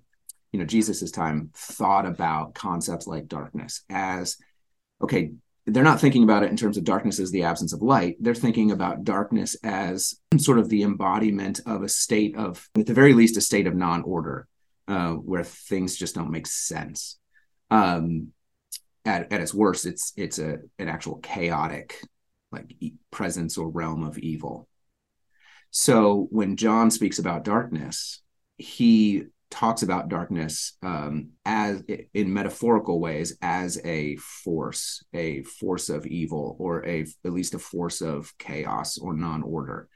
you 0.51 0.59
know 0.59 0.65
Jesus's 0.65 1.11
time 1.11 1.51
thought 1.55 2.05
about 2.05 2.53
concepts 2.53 3.07
like 3.07 3.27
darkness 3.27 3.83
as 3.89 4.37
okay 5.01 5.31
they're 5.67 5.83
not 5.83 6.01
thinking 6.01 6.23
about 6.23 6.43
it 6.43 6.49
in 6.49 6.57
terms 6.57 6.77
of 6.77 6.83
darkness 6.83 7.19
as 7.19 7.31
the 7.31 7.43
absence 7.43 7.71
of 7.71 7.83
light. 7.83 8.17
They're 8.19 8.33
thinking 8.33 8.71
about 8.71 9.03
darkness 9.03 9.55
as 9.63 10.15
sort 10.37 10.57
of 10.57 10.69
the 10.69 10.81
embodiment 10.81 11.61
of 11.67 11.83
a 11.83 11.89
state 11.89 12.35
of 12.35 12.67
at 12.77 12.87
the 12.87 12.93
very 12.93 13.13
least 13.13 13.37
a 13.37 13.41
state 13.41 13.67
of 13.67 13.75
non-order 13.75 14.47
uh, 14.87 15.11
where 15.11 15.43
things 15.43 15.95
just 15.95 16.15
don't 16.15 16.31
make 16.31 16.47
sense. 16.47 17.19
Um, 17.69 18.29
at, 19.05 19.31
at 19.31 19.41
its 19.41 19.53
worst 19.53 19.85
it's 19.85 20.13
it's 20.15 20.39
a 20.39 20.57
an 20.77 20.87
actual 20.87 21.17
chaotic 21.19 21.99
like 22.51 22.75
presence 23.09 23.57
or 23.57 23.69
realm 23.69 24.03
of 24.03 24.17
evil 24.17 24.67
so 25.71 26.27
when 26.31 26.57
John 26.57 26.91
speaks 26.91 27.17
about 27.17 27.43
darkness, 27.43 28.21
he 28.57 29.23
talks 29.49 29.83
about 29.83 30.09
darkness 30.09 30.77
um, 30.81 31.29
as 31.45 31.83
in 32.13 32.33
metaphorical 32.33 32.99
ways 32.99 33.37
as 33.41 33.79
a 33.83 34.15
force, 34.17 35.03
a 35.13 35.43
force 35.43 35.89
of 35.89 36.05
evil, 36.05 36.55
or 36.59 36.85
a 36.85 37.05
at 37.25 37.33
least 37.33 37.53
a 37.53 37.59
force 37.59 38.01
of 38.01 38.31
chaos 38.37 38.97
or 38.97 39.13
non-order. 39.13 39.89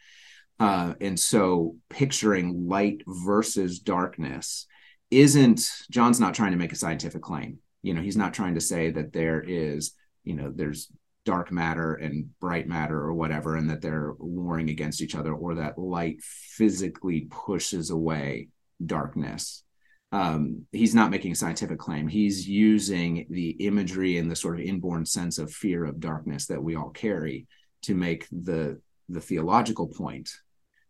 Uh, 0.60 0.94
and 1.01 1.20
so 1.20 1.75
picturing 1.89 2.67
light 2.67 3.01
versus 3.08 3.79
darkness 3.79 4.67
isn't 5.12 5.70
John's 5.89 6.20
not 6.20 6.34
trying 6.34 6.51
to 6.51 6.58
make 6.58 6.72
a 6.72 6.77
scientific 6.77 7.22
claim. 7.22 7.60
You 7.82 7.94
know, 7.94 8.01
he's 8.01 8.17
not 8.17 8.34
trying 8.34 8.55
to 8.55 8.62
say 8.62 8.91
that 8.91 9.13
there 9.13 9.41
is, 9.41 9.94
you 10.24 10.36
know, 10.36 10.51
there's 10.53 10.89
dark 11.25 11.51
matter 11.51 11.96
and 11.96 12.29
bright 12.39 12.67
matter 12.67 12.98
or 12.98 13.13
whatever, 13.13 13.55
and 13.55 13.70
that 13.70 13.82
they're 13.82 14.13
warring 14.20 14.70
against 14.70 15.01
each 15.01 15.15
other, 15.15 15.34
or 15.34 15.55
that 15.55 15.77
light 15.77 16.22
physically 16.22 17.27
pushes 17.29 17.89
away 17.89 18.50
darkness. 18.86 19.63
Um, 20.12 20.65
he's 20.72 20.96
not 20.96 21.12
making 21.12 21.32
a 21.34 21.36
scientific 21.36 21.79
claim. 21.79 22.08
He's 22.08 22.48
using 22.48 23.25
the 23.29 23.50
imagery 23.50 24.17
and 24.17 24.29
the 24.29 24.36
sort 24.36 24.60
of 24.60 24.65
inborn 24.65 25.05
sense 25.05 25.39
of 25.39 25.51
fear 25.51 25.84
of 25.84 26.00
darkness 26.00 26.46
that 26.48 26.63
we 26.63 26.75
all 26.75 26.91
carry 26.91 27.48
to 27.84 27.96
make 27.96 28.27
the 28.32 28.79
the 29.10 29.22
theological 29.22 29.88
point 29.88 30.32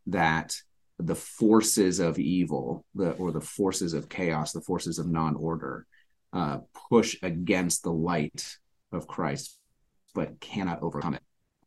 that 0.08 0.56
the 1.00 1.16
forces 1.16 2.00
of 2.00 2.18
evil, 2.20 2.86
the 2.94 3.12
or 3.12 3.32
the 3.32 3.42
forces 3.42 3.94
of 3.94 4.08
chaos, 4.10 4.52
the 4.52 4.62
forces 4.62 5.00
of 5.00 5.08
non-order, 5.08 5.86
uh, 6.32 6.60
push 6.90 7.18
against 7.24 7.84
the 7.84 7.92
light 7.92 8.58
of 8.92 9.08
Christ, 9.08 9.58
but 10.16 10.40
cannot 10.40 10.82
overcome 10.82 11.14
it. 11.14 11.22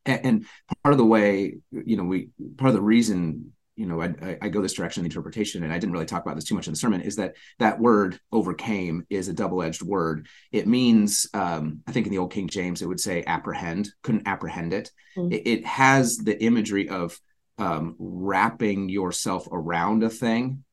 And, 0.04 0.20
and, 0.24 0.46
part 0.82 0.92
of 0.92 0.98
the 0.98 1.04
way, 1.04 1.58
you 1.70 1.96
know, 1.96 2.04
we 2.04 2.30
part 2.56 2.70
of 2.70 2.74
the 2.74 2.82
reason, 2.82 3.52
you 3.76 3.86
know, 3.86 4.02
I, 4.02 4.38
I 4.42 4.48
go 4.48 4.60
this 4.60 4.72
direction 4.72 5.00
in 5.00 5.04
the 5.04 5.10
interpretation, 5.10 5.62
and 5.62 5.72
I 5.72 5.78
didn't 5.78 5.92
really 5.92 6.06
talk 6.06 6.24
about 6.24 6.34
this 6.34 6.44
too 6.44 6.54
much 6.56 6.66
in 6.66 6.72
the 6.72 6.78
sermon, 6.78 7.02
is 7.02 7.16
that 7.16 7.36
that 7.60 7.78
word 7.78 8.18
"overcame" 8.32 9.06
is 9.10 9.28
a 9.28 9.34
double-edged 9.34 9.82
word. 9.82 10.26
It 10.50 10.66
means, 10.66 11.28
um, 11.34 11.82
I 11.86 11.92
think 11.92 12.06
in 12.06 12.12
the 12.12 12.18
Old 12.18 12.32
King 12.32 12.48
James, 12.48 12.82
it 12.82 12.86
would 12.86 13.00
say 13.00 13.22
apprehend, 13.24 13.90
couldn't 14.02 14.26
apprehend 14.26 14.72
it. 14.72 14.90
Mm-hmm. 15.16 15.32
it. 15.32 15.46
It 15.46 15.66
has 15.66 16.16
the 16.16 16.42
imagery 16.42 16.88
of 16.88 17.20
um, 17.58 17.94
wrapping 17.98 18.88
yourself 18.88 19.46
around 19.52 20.02
a 20.02 20.10
thing 20.10 20.64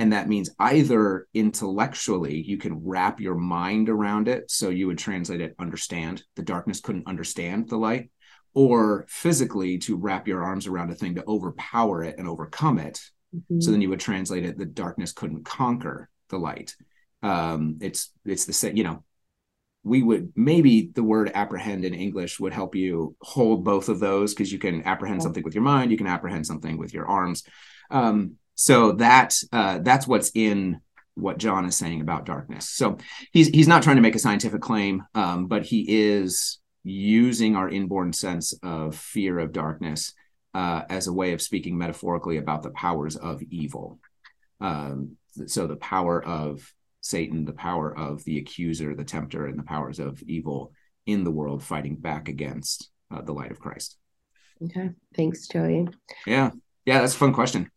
and 0.00 0.14
that 0.14 0.28
means 0.28 0.48
either 0.58 1.28
intellectually 1.34 2.40
you 2.40 2.56
can 2.56 2.82
wrap 2.82 3.20
your 3.20 3.34
mind 3.34 3.90
around 3.90 4.28
it 4.28 4.50
so 4.50 4.70
you 4.70 4.86
would 4.86 4.98
translate 4.98 5.42
it 5.42 5.54
understand 5.58 6.22
the 6.36 6.42
darkness 6.42 6.80
couldn't 6.80 7.06
understand 7.06 7.68
the 7.68 7.76
light 7.76 8.10
or 8.54 9.04
physically 9.08 9.78
to 9.78 9.96
wrap 9.96 10.26
your 10.26 10.42
arms 10.42 10.66
around 10.66 10.90
a 10.90 10.94
thing 10.94 11.14
to 11.14 11.24
overpower 11.28 12.02
it 12.02 12.18
and 12.18 12.26
overcome 12.26 12.78
it. 12.78 13.00
Mm-hmm. 13.36 13.60
so 13.60 13.70
then 13.70 13.80
you 13.80 13.90
would 13.90 14.00
translate 14.00 14.44
it 14.44 14.58
the 14.58 14.64
darkness 14.64 15.12
couldn't 15.12 15.44
conquer 15.44 16.08
the 16.30 16.38
light. 16.38 16.74
Um, 17.22 17.76
it's 17.80 18.10
it's 18.24 18.46
the 18.46 18.52
same 18.54 18.76
you 18.76 18.82
know 18.82 19.04
we 19.84 20.02
would 20.02 20.32
maybe 20.34 20.90
the 20.94 21.04
word 21.04 21.30
apprehend 21.34 21.84
in 21.84 21.94
english 21.94 22.40
would 22.40 22.52
help 22.52 22.74
you 22.74 23.14
hold 23.22 23.64
both 23.64 23.88
of 23.88 23.98
those 23.98 24.34
because 24.34 24.52
you 24.52 24.58
can 24.58 24.82
apprehend 24.82 25.22
something 25.22 25.42
with 25.42 25.54
your 25.54 25.64
mind 25.64 25.90
you 25.90 25.96
can 25.96 26.06
apprehend 26.06 26.46
something 26.46 26.76
with 26.78 26.92
your 26.94 27.06
arms. 27.06 27.44
Um, 27.90 28.36
so 28.60 28.92
that 28.92 29.34
uh, 29.52 29.78
that's 29.78 30.06
what's 30.06 30.30
in 30.34 30.82
what 31.14 31.38
John 31.38 31.64
is 31.64 31.76
saying 31.76 32.02
about 32.02 32.26
darkness. 32.26 32.68
So 32.68 32.98
he's 33.32 33.48
he's 33.48 33.66
not 33.66 33.82
trying 33.82 33.96
to 33.96 34.02
make 34.02 34.14
a 34.14 34.18
scientific 34.18 34.60
claim, 34.60 35.02
um, 35.14 35.46
but 35.46 35.64
he 35.64 35.86
is 35.88 36.58
using 36.84 37.56
our 37.56 37.70
inborn 37.70 38.12
sense 38.12 38.52
of 38.62 38.94
fear 38.94 39.38
of 39.38 39.52
darkness 39.52 40.12
uh, 40.52 40.82
as 40.90 41.06
a 41.06 41.12
way 41.12 41.32
of 41.32 41.40
speaking 41.40 41.78
metaphorically 41.78 42.36
about 42.36 42.62
the 42.62 42.70
powers 42.72 43.16
of 43.16 43.42
evil. 43.44 43.98
Um, 44.60 45.16
so 45.46 45.66
the 45.66 45.76
power 45.76 46.22
of 46.22 46.70
Satan, 47.00 47.46
the 47.46 47.54
power 47.54 47.96
of 47.96 48.22
the 48.24 48.36
accuser, 48.36 48.94
the 48.94 49.04
tempter, 49.04 49.46
and 49.46 49.58
the 49.58 49.62
powers 49.62 49.98
of 49.98 50.22
evil 50.24 50.74
in 51.06 51.24
the 51.24 51.30
world 51.30 51.62
fighting 51.62 51.96
back 51.96 52.28
against 52.28 52.90
uh, 53.10 53.22
the 53.22 53.32
light 53.32 53.52
of 53.52 53.58
Christ. 53.58 53.96
Okay, 54.62 54.90
thanks, 55.16 55.48
Joey. 55.48 55.88
Yeah, 56.26 56.50
yeah, 56.84 57.00
that's 57.00 57.14
a 57.14 57.18
fun 57.18 57.32
question. 57.32 57.70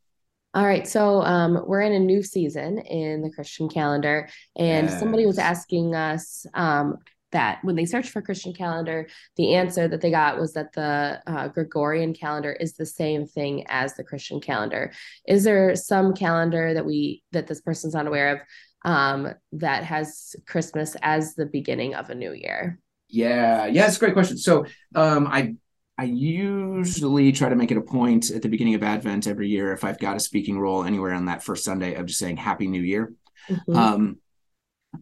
All 0.55 0.65
right, 0.65 0.88
so 0.88 1.24
um, 1.24 1.63
we're 1.65 1.81
in 1.81 1.93
a 1.93 2.00
new 2.00 2.22
season 2.22 2.77
in 2.77 3.24
the 3.24 3.31
Christian 3.31 3.69
calendar, 3.69 4.29
and 4.55 4.88
yes. 4.88 5.00
somebody 5.00 5.25
was 5.25 5.39
asking 5.39 5.95
us 5.95 6.45
um, 6.53 6.98
that 7.31 7.57
when 7.63 7.75
they 7.75 7.86
searched 7.86 8.12
for 8.12 8.22
Christian 8.22 8.53
calendar, 8.53 9.07
the 9.36 9.55
answer 9.55 9.88
that 9.88 10.00
they 10.00 10.12
got 10.12 10.39
was 10.39 10.53
that 10.53 10.72
the 10.74 11.19
uh, 11.25 11.48
Gregorian 11.48 12.13
calendar 12.13 12.53
is 12.53 12.74
the 12.74 12.86
same 12.86 13.25
thing 13.25 13.65
as 13.67 13.95
the 13.95 14.03
Christian 14.03 14.39
calendar. 14.39 14.93
Is 15.27 15.43
there 15.43 15.75
some 15.75 16.13
calendar 16.13 16.75
that 16.75 16.86
we 16.86 17.24
that 17.31 17.48
this 17.48 17.62
person's 17.62 17.95
not 17.95 18.05
aware 18.05 18.36
of 18.36 18.39
um, 18.89 19.33
that 19.53 19.83
has 19.83 20.36
Christmas 20.45 20.95
as 21.01 21.33
the 21.33 21.48
beginning 21.48 21.95
of 21.95 22.12
a 22.12 22.15
new 22.15 22.31
year? 22.31 22.79
Yeah, 23.10 23.65
yeah, 23.65 23.88
it's 23.88 23.98
a 23.98 24.00
great 24.00 24.13
question. 24.13 24.38
So 24.38 24.65
um, 24.95 25.27
I 25.27 25.55
I 25.98 26.06
usually 26.06 27.32
try 27.32 27.50
to 27.50 27.56
make 27.56 27.72
it 27.72 27.78
a 27.78 27.82
point 27.82 28.32
at 28.32 28.42
the 28.42 28.50
beginning 28.50 28.74
of 28.74 28.84
Advent 28.84 29.28
every 29.28 29.48
year, 29.48 29.74
if 29.74 29.84
I've 29.84 30.00
got 30.00 30.16
a 30.16 30.20
speaking 30.20 30.60
role 30.60 30.84
anywhere 30.84 31.14
on 31.14 31.26
that 31.26 31.44
first 31.44 31.64
Sunday, 31.64 31.94
of 31.94 32.08
just 32.08 32.20
saying 32.20 32.38
Happy 32.38 32.68
New 32.68 32.82
Year. 32.82 33.14
Mm-hmm. 33.48 33.76
Um, 33.76 34.18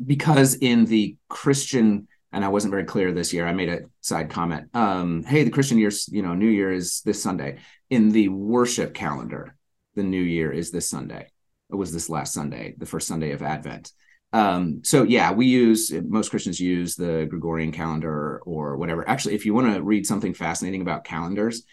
because 0.06 0.56
in 0.56 0.86
the 0.86 1.16
Christian, 1.30 2.08
and 2.34 2.44
I 2.44 2.50
wasn't 2.50 2.72
very 2.72 2.84
clear 2.84 3.12
this 3.12 3.32
year, 3.32 3.48
I 3.48 3.54
made 3.54 3.70
a 3.70 3.82
side 4.02 4.30
comment. 4.30 4.70
Um, 4.74 5.24
hey, 5.24 5.44
the 5.44 5.50
Christian 5.50 5.78
year's, 5.78 6.10
you 6.12 6.22
know, 6.22 6.34
New 6.34 6.48
Year 6.50 6.72
is 6.72 7.02
this 7.02 7.24
Sunday. 7.24 7.60
In 7.90 8.10
the 8.10 8.28
worship 8.30 8.94
calendar, 8.94 9.56
the 9.96 10.04
New 10.04 10.22
Year 10.22 10.52
is 10.52 10.72
this 10.72 10.90
Sunday. 10.90 11.30
It 11.70 11.76
was 11.76 11.94
this 11.94 12.10
last 12.10 12.34
Sunday, 12.34 12.76
the 12.78 12.86
first 12.86 13.08
Sunday 13.08 13.32
of 13.32 13.42
Advent. 13.42 13.92
Um, 14.34 14.82
so 14.84 15.04
yeah, 15.04 15.32
we 15.32 15.46
use 15.48 15.92
most 15.92 16.30
Christians 16.30 16.60
use 16.60 16.96
the 16.96 17.28
Gregorian 17.30 17.72
calendar 17.72 18.40
or 18.46 18.78
whatever. 18.78 19.08
Actually, 19.08 19.36
if 19.36 19.46
you 19.46 19.54
want 19.54 19.74
to 19.74 19.82
read 19.82 20.06
something 20.06 20.34
fascinating 20.34 20.82
about 20.82 21.04
calendars, 21.04 21.64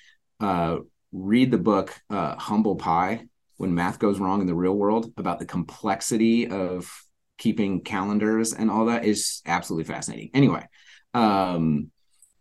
uh, 0.40 0.78
read 1.12 1.50
the 1.50 1.58
book 1.58 1.94
uh, 2.10 2.36
Humble 2.36 2.76
Pi 2.76 3.26
when 3.56 3.74
math 3.74 3.98
goes 3.98 4.18
wrong 4.18 4.40
in 4.40 4.46
the 4.46 4.54
real 4.54 4.74
world 4.74 5.12
about 5.16 5.38
the 5.38 5.46
complexity 5.46 6.48
of 6.48 6.90
keeping 7.38 7.80
calendars 7.80 8.52
and 8.52 8.70
all 8.70 8.86
that 8.86 9.04
is 9.04 9.42
absolutely 9.46 9.84
fascinating. 9.84 10.30
Anyway, 10.34 10.66
um, 11.14 11.90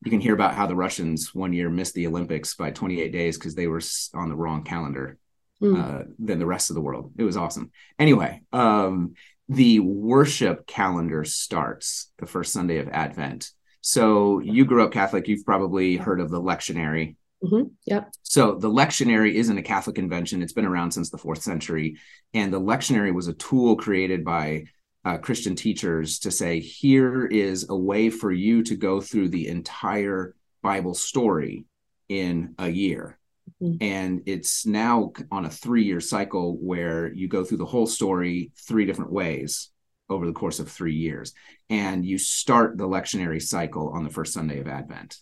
you 0.03 0.11
can 0.11 0.19
hear 0.19 0.33
about 0.33 0.53
how 0.53 0.67
the 0.67 0.75
Russians 0.75 1.33
one 1.33 1.53
year 1.53 1.69
missed 1.69 1.93
the 1.93 2.07
Olympics 2.07 2.55
by 2.55 2.71
28 2.71 3.11
days 3.11 3.37
because 3.37 3.55
they 3.55 3.67
were 3.67 3.81
on 4.13 4.29
the 4.29 4.35
wrong 4.35 4.63
calendar 4.63 5.17
mm. 5.61 5.77
uh, 5.77 6.03
than 6.19 6.39
the 6.39 6.45
rest 6.45 6.69
of 6.69 6.75
the 6.75 6.81
world. 6.81 7.13
It 7.17 7.23
was 7.23 7.37
awesome. 7.37 7.71
Anyway, 7.97 8.41
um, 8.53 9.13
the 9.49 9.79
worship 9.79 10.67
calendar 10.67 11.23
starts 11.23 12.11
the 12.19 12.25
first 12.25 12.53
Sunday 12.53 12.77
of 12.79 12.89
Advent. 12.89 13.51
So 13.81 14.39
you 14.39 14.65
grew 14.65 14.83
up 14.83 14.91
Catholic, 14.91 15.27
you've 15.27 15.45
probably 15.45 15.95
heard 15.95 16.19
of 16.19 16.29
the 16.29 16.41
lectionary. 16.41 17.15
Mm-hmm. 17.43 17.69
Yep. 17.85 18.11
So 18.23 18.55
the 18.55 18.69
lectionary 18.69 19.33
isn't 19.35 19.57
a 19.57 19.63
Catholic 19.63 19.97
invention. 19.97 20.41
It's 20.41 20.53
been 20.53 20.65
around 20.65 20.91
since 20.91 21.09
the 21.09 21.17
fourth 21.17 21.41
century. 21.41 21.97
And 22.33 22.51
the 22.51 22.59
lectionary 22.59 23.13
was 23.13 23.27
a 23.27 23.33
tool 23.33 23.77
created 23.77 24.25
by 24.25 24.65
uh, 25.05 25.17
Christian 25.19 25.55
teachers 25.55 26.19
to 26.19 26.31
say, 26.31 26.59
here 26.59 27.25
is 27.25 27.69
a 27.69 27.75
way 27.75 28.09
for 28.09 28.31
you 28.31 28.63
to 28.63 28.75
go 28.75 28.99
through 28.99 29.29
the 29.29 29.47
entire 29.47 30.35
Bible 30.61 30.95
story 30.95 31.65
in 32.09 32.55
a 32.57 32.67
year. 32.67 33.17
Mm-hmm. 33.61 33.77
And 33.81 34.21
it's 34.25 34.65
now 34.65 35.13
on 35.31 35.45
a 35.45 35.49
three 35.49 35.83
year 35.83 35.99
cycle 35.99 36.57
where 36.57 37.11
you 37.13 37.27
go 37.27 37.43
through 37.43 37.57
the 37.57 37.65
whole 37.65 37.87
story 37.87 38.51
three 38.67 38.85
different 38.85 39.11
ways 39.11 39.69
over 40.09 40.25
the 40.25 40.33
course 40.33 40.59
of 40.59 40.69
three 40.69 40.95
years. 40.95 41.33
And 41.69 42.05
you 42.05 42.17
start 42.17 42.77
the 42.77 42.87
lectionary 42.87 43.41
cycle 43.41 43.89
on 43.89 44.03
the 44.03 44.09
first 44.09 44.33
Sunday 44.33 44.59
of 44.59 44.67
Advent. 44.67 45.17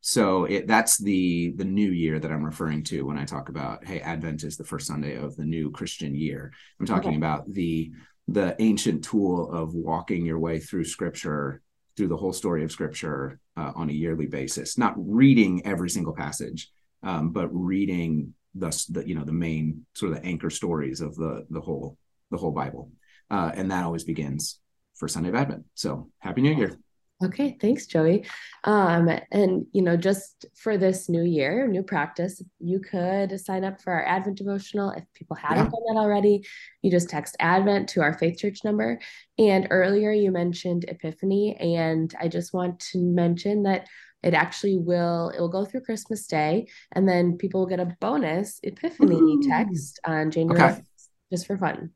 So 0.00 0.46
it, 0.46 0.66
that's 0.66 0.98
the 0.98 1.54
the 1.56 1.64
new 1.64 1.90
year 1.90 2.18
that 2.18 2.32
I'm 2.32 2.44
referring 2.44 2.82
to 2.84 3.06
when 3.06 3.18
I 3.18 3.24
talk 3.24 3.48
about 3.48 3.84
hey 3.84 4.00
Advent 4.00 4.42
is 4.42 4.56
the 4.56 4.64
first 4.64 4.88
Sunday 4.88 5.16
of 5.16 5.36
the 5.36 5.44
new 5.44 5.70
Christian 5.70 6.14
year. 6.14 6.52
I'm 6.80 6.86
talking 6.86 7.10
okay. 7.10 7.16
about 7.16 7.52
the 7.52 7.92
the 8.26 8.56
ancient 8.58 9.04
tool 9.04 9.50
of 9.52 9.74
walking 9.74 10.26
your 10.26 10.40
way 10.40 10.58
through 10.58 10.84
Scripture 10.84 11.62
through 11.96 12.08
the 12.08 12.16
whole 12.16 12.32
story 12.32 12.64
of 12.64 12.72
Scripture 12.72 13.38
uh, 13.56 13.72
on 13.76 13.90
a 13.90 13.92
yearly 13.92 14.26
basis, 14.26 14.76
not 14.76 14.94
reading 14.96 15.64
every 15.66 15.90
single 15.90 16.14
passage, 16.14 16.70
um, 17.02 17.30
but 17.30 17.48
reading 17.48 18.34
the, 18.54 18.86
the 18.90 19.06
you 19.06 19.14
know 19.14 19.24
the 19.24 19.32
main 19.32 19.86
sort 19.94 20.12
of 20.12 20.18
the 20.20 20.26
anchor 20.26 20.50
stories 20.50 21.00
of 21.00 21.14
the 21.16 21.46
the 21.50 21.60
whole 21.60 21.96
the 22.30 22.38
whole 22.38 22.52
Bible, 22.52 22.90
uh, 23.30 23.52
and 23.54 23.70
that 23.70 23.84
always 23.84 24.04
begins 24.04 24.60
for 24.94 25.08
Sunday 25.08 25.30
of 25.30 25.34
Advent. 25.34 25.64
So 25.74 26.10
happy 26.20 26.42
New 26.42 26.54
Year! 26.54 26.78
Okay, 27.24 27.56
thanks, 27.60 27.86
Joey. 27.86 28.26
Um, 28.64 29.08
and 29.30 29.66
you 29.72 29.82
know, 29.82 29.96
just 29.96 30.46
for 30.56 30.76
this 30.76 31.08
new 31.08 31.22
year, 31.22 31.68
new 31.68 31.82
practice, 31.82 32.42
you 32.58 32.80
could 32.80 33.38
sign 33.40 33.64
up 33.64 33.80
for 33.80 33.92
our 33.92 34.04
Advent 34.04 34.38
devotional. 34.38 34.90
If 34.90 35.04
people 35.14 35.36
haven't 35.36 35.66
yeah. 35.66 35.70
done 35.70 35.94
that 35.94 36.00
already, 36.00 36.44
you 36.82 36.90
just 36.90 37.08
text 37.08 37.36
Advent 37.38 37.88
to 37.90 38.02
our 38.02 38.18
Faith 38.18 38.38
Church 38.38 38.60
number. 38.64 38.98
And 39.38 39.68
earlier 39.70 40.10
you 40.10 40.32
mentioned 40.32 40.84
Epiphany, 40.88 41.56
and 41.56 42.12
I 42.20 42.26
just 42.28 42.52
want 42.52 42.80
to 42.92 42.98
mention 42.98 43.62
that 43.64 43.86
it 44.22 44.34
actually 44.34 44.78
will 44.78 45.30
it 45.30 45.40
will 45.40 45.48
go 45.48 45.64
through 45.64 45.80
christmas 45.80 46.26
day 46.26 46.66
and 46.92 47.08
then 47.08 47.36
people 47.36 47.60
will 47.60 47.68
get 47.68 47.80
a 47.80 47.96
bonus 48.00 48.60
epiphany 48.62 49.16
Ooh. 49.16 49.42
text 49.48 50.00
on 50.04 50.30
january 50.30 50.62
okay. 50.62 50.82
just 51.30 51.46
for 51.46 51.56
fun. 51.56 51.90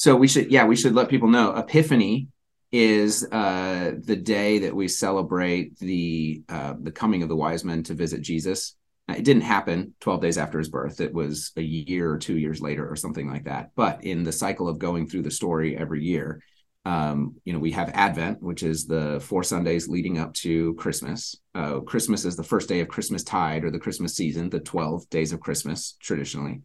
So 0.00 0.16
we 0.16 0.28
should 0.28 0.50
yeah 0.50 0.64
we 0.64 0.76
should 0.76 0.94
let 0.94 1.10
people 1.10 1.28
know. 1.28 1.54
Epiphany 1.54 2.28
is 2.72 3.22
uh, 3.30 3.92
the 4.02 4.16
day 4.16 4.60
that 4.60 4.74
we 4.74 4.88
celebrate 4.88 5.78
the 5.78 6.42
uh, 6.48 6.74
the 6.80 6.90
coming 6.90 7.22
of 7.22 7.28
the 7.28 7.36
wise 7.36 7.64
men 7.64 7.82
to 7.82 7.94
visit 7.94 8.22
jesus. 8.22 8.76
It 9.08 9.24
didn't 9.24 9.42
happen 9.42 9.94
12 10.00 10.22
days 10.22 10.38
after 10.38 10.58
his 10.58 10.70
birth. 10.70 11.00
It 11.00 11.12
was 11.12 11.52
a 11.56 11.62
year 11.62 12.12
or 12.12 12.16
two 12.16 12.38
years 12.38 12.62
later 12.62 12.88
or 12.88 12.96
something 12.96 13.28
like 13.28 13.44
that. 13.44 13.72
But 13.74 14.04
in 14.04 14.22
the 14.22 14.32
cycle 14.32 14.68
of 14.68 14.78
going 14.78 15.06
through 15.06 15.22
the 15.22 15.30
story 15.32 15.76
every 15.76 16.02
year 16.02 16.40
um, 16.84 17.36
you 17.44 17.52
know, 17.52 17.58
we 17.58 17.72
have 17.72 17.90
Advent, 17.90 18.42
which 18.42 18.62
is 18.62 18.86
the 18.86 19.20
four 19.20 19.42
Sundays 19.42 19.88
leading 19.88 20.18
up 20.18 20.32
to 20.34 20.74
Christmas. 20.74 21.36
Uh, 21.54 21.80
Christmas 21.80 22.24
is 22.24 22.36
the 22.36 22.42
first 22.42 22.68
day 22.68 22.80
of 22.80 22.88
Christmas 22.88 23.22
tide 23.22 23.64
or 23.64 23.70
the 23.70 23.78
Christmas 23.78 24.16
season, 24.16 24.48
the 24.48 24.60
12 24.60 25.08
days 25.10 25.32
of 25.32 25.40
Christmas 25.40 25.96
traditionally. 26.00 26.62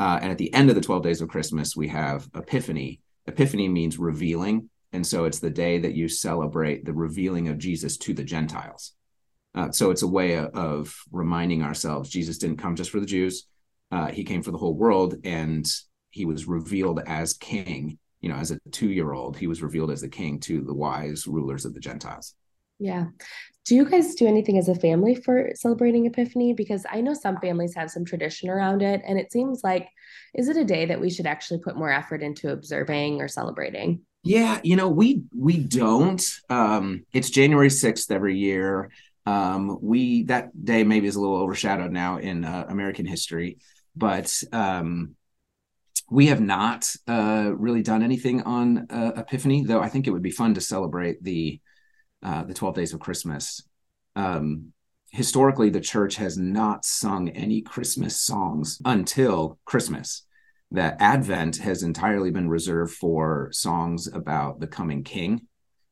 Uh, 0.00 0.18
and 0.20 0.32
at 0.32 0.38
the 0.38 0.52
end 0.52 0.68
of 0.68 0.74
the 0.74 0.80
12 0.80 1.02
days 1.02 1.20
of 1.20 1.28
Christmas, 1.28 1.76
we 1.76 1.88
have 1.88 2.28
Epiphany. 2.34 3.00
Epiphany 3.26 3.68
means 3.68 3.98
revealing. 3.98 4.68
And 4.92 5.06
so 5.06 5.24
it's 5.24 5.38
the 5.38 5.50
day 5.50 5.78
that 5.78 5.94
you 5.94 6.08
celebrate 6.08 6.84
the 6.84 6.92
revealing 6.92 7.48
of 7.48 7.58
Jesus 7.58 7.96
to 7.98 8.14
the 8.14 8.24
Gentiles. 8.24 8.92
Uh, 9.54 9.70
so 9.70 9.90
it's 9.90 10.02
a 10.02 10.08
way 10.08 10.34
of, 10.34 10.46
of, 10.54 10.96
reminding 11.12 11.62
ourselves 11.62 12.10
Jesus 12.10 12.38
didn't 12.38 12.56
come 12.56 12.74
just 12.74 12.90
for 12.90 13.00
the 13.00 13.06
Jews, 13.06 13.46
uh, 13.90 14.06
he 14.06 14.24
came 14.24 14.42
for 14.42 14.50
the 14.50 14.58
whole 14.58 14.74
world, 14.74 15.16
and 15.24 15.66
he 16.10 16.24
was 16.24 16.48
revealed 16.48 17.00
as 17.06 17.34
king 17.34 17.98
you 18.22 18.28
know, 18.28 18.36
as 18.36 18.50
a 18.50 18.58
two 18.70 18.90
year 18.90 19.12
old, 19.12 19.36
he 19.36 19.46
was 19.46 19.62
revealed 19.62 19.90
as 19.90 20.00
the 20.00 20.08
king 20.08 20.40
to 20.40 20.62
the 20.62 20.72
wise 20.74 21.26
rulers 21.26 21.64
of 21.64 21.74
the 21.74 21.80
Gentiles. 21.80 22.34
Yeah. 22.78 23.06
Do 23.64 23.76
you 23.76 23.84
guys 23.84 24.14
do 24.14 24.26
anything 24.26 24.58
as 24.58 24.68
a 24.68 24.74
family 24.74 25.14
for 25.14 25.50
celebrating 25.54 26.06
Epiphany? 26.06 26.52
Because 26.52 26.84
I 26.90 27.00
know 27.00 27.14
some 27.14 27.38
families 27.38 27.74
have 27.74 27.90
some 27.90 28.04
tradition 28.04 28.48
around 28.48 28.82
it. 28.82 29.02
And 29.06 29.18
it 29.18 29.30
seems 29.30 29.62
like, 29.62 29.88
is 30.34 30.48
it 30.48 30.56
a 30.56 30.64
day 30.64 30.86
that 30.86 31.00
we 31.00 31.10
should 31.10 31.26
actually 31.26 31.60
put 31.60 31.76
more 31.76 31.92
effort 31.92 32.22
into 32.22 32.50
observing 32.50 33.20
or 33.20 33.28
celebrating? 33.28 34.00
Yeah, 34.24 34.60
you 34.62 34.76
know, 34.76 34.88
we 34.88 35.22
we 35.36 35.58
don't. 35.58 36.24
Um, 36.48 37.04
it's 37.12 37.30
January 37.30 37.68
6th 37.68 38.10
every 38.10 38.36
year. 38.36 38.90
Um, 39.26 39.78
we 39.80 40.24
that 40.24 40.50
day 40.64 40.84
maybe 40.84 41.06
is 41.06 41.16
a 41.16 41.20
little 41.20 41.36
overshadowed 41.36 41.92
now 41.92 42.18
in 42.18 42.44
uh, 42.44 42.66
American 42.68 43.06
history, 43.06 43.58
but 43.96 44.42
um, 44.52 45.16
we 46.12 46.26
have 46.26 46.40
not 46.40 46.94
uh, 47.08 47.52
really 47.56 47.82
done 47.82 48.02
anything 48.02 48.42
on 48.42 48.86
uh, 48.90 49.12
Epiphany, 49.16 49.64
though 49.64 49.80
I 49.80 49.88
think 49.88 50.06
it 50.06 50.10
would 50.10 50.22
be 50.22 50.30
fun 50.30 50.54
to 50.54 50.60
celebrate 50.60 51.22
the 51.22 51.60
uh, 52.22 52.44
the 52.44 52.54
twelve 52.54 52.74
days 52.74 52.92
of 52.92 53.00
Christmas. 53.00 53.62
Um, 54.14 54.72
historically, 55.10 55.70
the 55.70 55.80
church 55.80 56.16
has 56.16 56.36
not 56.36 56.84
sung 56.84 57.30
any 57.30 57.62
Christmas 57.62 58.20
songs 58.20 58.80
until 58.84 59.58
Christmas. 59.64 60.26
That 60.70 60.96
Advent 61.00 61.56
has 61.58 61.82
entirely 61.82 62.30
been 62.30 62.48
reserved 62.48 62.94
for 62.94 63.48
songs 63.52 64.06
about 64.06 64.60
the 64.60 64.66
coming 64.66 65.04
King. 65.04 65.42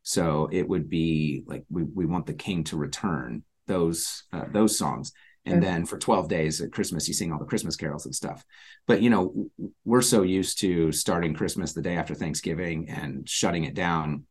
So 0.02 0.48
it 0.52 0.68
would 0.68 0.88
be 0.88 1.44
like 1.46 1.64
we 1.70 1.82
we 1.82 2.06
want 2.06 2.26
the 2.26 2.34
King 2.34 2.64
to 2.64 2.76
return. 2.76 3.42
Those 3.66 4.24
uh, 4.32 4.44
those 4.52 4.76
songs 4.76 5.12
and 5.46 5.62
then 5.62 5.86
for 5.86 5.98
12 5.98 6.28
days 6.28 6.60
at 6.60 6.70
christmas 6.70 7.08
you 7.08 7.14
sing 7.14 7.32
all 7.32 7.38
the 7.38 7.44
christmas 7.44 7.76
carols 7.76 8.04
and 8.04 8.14
stuff. 8.14 8.44
But 8.86 9.02
you 9.02 9.10
know 9.10 9.50
we're 9.84 10.02
so 10.02 10.22
used 10.22 10.60
to 10.60 10.92
starting 10.92 11.34
christmas 11.34 11.72
the 11.72 11.82
day 11.82 11.96
after 11.96 12.14
thanksgiving 12.14 12.88
and 12.88 13.28
shutting 13.28 13.64
it 13.64 13.74
down 13.74 14.24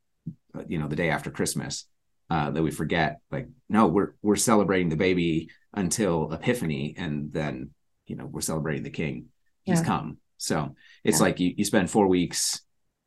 uh, 0.56 0.64
you 0.68 0.78
know 0.78 0.88
the 0.88 0.96
day 0.96 1.10
after 1.10 1.32
christmas 1.32 1.86
uh, 2.30 2.52
that 2.52 2.62
we 2.62 2.72
forget 2.72 3.20
like 3.32 3.48
no 3.70 3.88
we're 3.88 4.14
we're 4.22 4.36
celebrating 4.36 4.90
the 4.90 4.96
baby 4.96 5.50
until 5.74 6.32
epiphany 6.32 6.96
and 6.98 7.32
then 7.34 7.72
you 8.10 8.16
know 8.16 8.26
we're 8.26 8.42
celebrating 8.42 8.84
the 8.84 8.90
king. 8.90 9.28
He's 9.64 9.80
yeah. 9.80 9.86
come. 9.86 10.18
So 10.38 10.76
it's 11.04 11.20
yeah. 11.20 11.24
like 11.24 11.40
you, 11.40 11.54
you 11.56 11.66
spend 11.66 11.90
four 11.90 12.08
weeks 12.08 12.62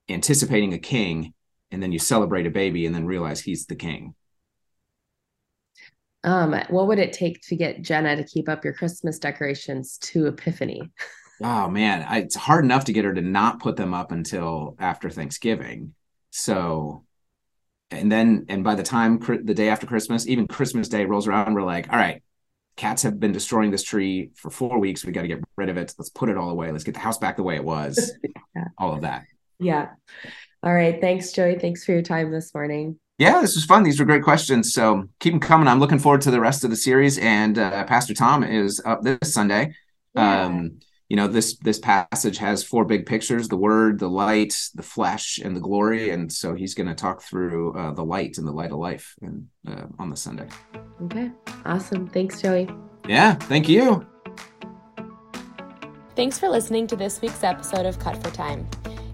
anticipating 0.09 0.75
a 0.75 0.79
king 0.79 1.35
and 1.71 1.83
then 1.83 1.93
you 1.93 1.99
celebrate 1.99 2.47
a 2.47 2.51
baby 2.51 2.87
and 2.87 2.95
then 2.95 3.07
realize 3.07 3.41
he's 3.41 3.67
the 3.67 3.75
king 3.75 4.15
um, 6.25 6.55
what 6.69 6.87
would 6.87 6.99
it 6.99 7.13
take 7.13 7.41
to 7.49 7.57
get 7.57 7.83
Jenna 7.83 8.17
to 8.17 8.25
keep 8.25 8.49
up 8.49 8.65
your 8.65 8.75
Christmas 8.75 9.19
decorations 9.19 9.99
to 9.99 10.27
Epiphany? 10.27 10.91
Oh 11.43 11.69
man, 11.69 12.07
I, 12.09 12.19
it's 12.19 12.37
hard 12.37 12.65
enough 12.65 12.85
to 12.85 12.93
get 12.93 13.05
her 13.05 13.15
to 13.15 13.21
not 13.21 13.61
put 13.61 13.77
them 13.77 13.95
up 13.95 14.13
until 14.13 14.77
after 14.79 15.11
Thanksgiving. 15.11 15.95
So, 16.31 17.05
and 17.91 18.11
then, 18.11 18.47
and 18.49 18.63
by 18.63 18.77
the 18.77 18.83
time 18.83 19.19
the 19.19 19.55
day 19.55 19.69
after 19.69 19.87
Christmas, 19.87 20.27
even 20.29 20.47
Christmas 20.47 20.89
Day 20.89 21.05
rolls 21.05 21.27
around, 21.27 21.55
we're 21.55 21.63
like, 21.63 21.93
all 21.93 21.99
right, 21.99 22.23
cats 22.77 23.03
have 23.03 23.19
been 23.19 23.33
destroying 23.33 23.71
this 23.71 23.83
tree 23.83 24.31
for 24.37 24.51
four 24.51 24.79
weeks. 24.79 25.05
We 25.05 25.13
got 25.13 25.23
to 25.23 25.29
get 25.29 25.41
rid 25.57 25.69
of 25.69 25.77
it. 25.77 25.95
Let's 25.99 26.11
put 26.11 26.29
it 26.29 26.37
all 26.37 26.51
away. 26.51 26.71
Let's 26.71 26.85
get 26.85 26.95
the 26.95 27.01
house 27.01 27.19
back 27.19 27.37
the 27.37 27.43
way 27.43 27.57
it 27.57 27.65
was. 27.65 28.13
yeah. 28.57 28.69
All 28.79 28.95
of 28.95 29.03
that. 29.03 29.25
Yeah. 29.59 29.89
All 30.63 30.73
right. 30.73 31.01
Thanks, 31.01 31.33
Joey. 31.33 31.59
Thanks 31.59 31.85
for 31.85 31.93
your 31.93 32.03
time 32.03 32.31
this 32.31 32.55
morning. 32.55 32.99
Yeah, 33.23 33.41
this 33.41 33.55
was 33.55 33.65
fun. 33.65 33.85
These 33.85 34.01
were 34.01 34.05
great 34.05 34.25
questions. 34.25 34.75
So 34.75 35.09
keep 35.21 35.33
them 35.33 35.39
coming. 35.39 35.69
I'm 35.69 35.79
looking 35.79 36.01
forward 36.01 36.23
to 36.23 36.33
the 36.33 36.41
rest 36.41 36.65
of 36.65 36.71
the 36.71 36.77
series. 36.77 37.19
And 37.19 37.57
uh, 37.57 37.85
Pastor 37.85 38.15
Tom 38.15 38.43
is 38.43 38.83
up 38.85 39.03
this 39.03 39.33
Sunday. 39.33 39.75
Yeah. 40.17 40.47
Um, 40.47 40.81
you 41.09 41.15
know, 41.15 41.29
this 41.29 41.57
this 41.59 41.79
passage 41.79 42.39
has 42.39 42.65
four 42.65 42.85
big 42.85 43.07
pictures: 43.07 43.47
the 43.47 43.57
Word, 43.57 44.01
the 44.01 44.09
light, 44.09 44.55
the 44.75 44.83
flesh, 44.83 45.39
and 45.39 45.55
the 45.55 45.61
glory. 45.61 46.11
And 46.11 46.33
so 46.33 46.55
he's 46.55 46.75
going 46.75 46.89
to 46.89 46.97
talk 46.97 47.23
through 47.23 47.79
uh, 47.79 47.93
the 47.93 48.05
light 48.05 48.39
and 48.39 48.47
the 48.47 48.53
light 48.53 48.73
of 48.73 48.79
life 48.79 49.15
and, 49.23 49.47
uh, 49.69 49.85
on 50.01 50.11
the 50.11 50.17
Sunday. 50.17 50.49
Okay, 51.05 51.31
awesome. 51.65 52.09
Thanks, 52.09 52.43
Joey. 52.43 52.69
Yeah, 53.07 53.35
thank 53.35 53.69
you. 53.69 54.05
Thanks 56.17 56.41
for 56.41 56.49
listening 56.49 56.89
to 56.89 56.97
this 56.97 57.21
week's 57.21 57.45
episode 57.45 57.87
of 57.87 58.01
Cut 58.01 58.21
for 58.21 58.31
Time. 58.33 58.67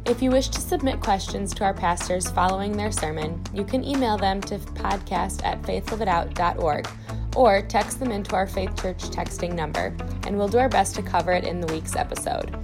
If 0.09 0.23
you 0.23 0.31
wish 0.31 0.49
to 0.49 0.61
submit 0.63 1.03
questions 1.03 1.53
to 1.55 1.65
our 1.65 1.75
pastors 1.75 2.31
following 2.31 2.75
their 2.75 2.91
sermon, 2.91 3.43
you 3.53 3.63
can 3.63 3.85
email 3.85 4.17
them 4.17 4.41
to 4.41 4.57
podcast 4.57 5.45
at 5.45 5.61
faithliveitout.org 5.61 6.89
or 7.37 7.61
text 7.61 8.01
them 8.01 8.11
into 8.11 8.35
our 8.35 8.47
Faith 8.47 8.75
Church 8.81 9.03
texting 9.11 9.53
number, 9.53 9.95
and 10.27 10.39
we'll 10.39 10.49
do 10.49 10.57
our 10.57 10.71
best 10.71 10.95
to 10.95 11.03
cover 11.03 11.33
it 11.33 11.45
in 11.45 11.61
the 11.61 11.71
week's 11.71 11.95
episode. 11.95 12.57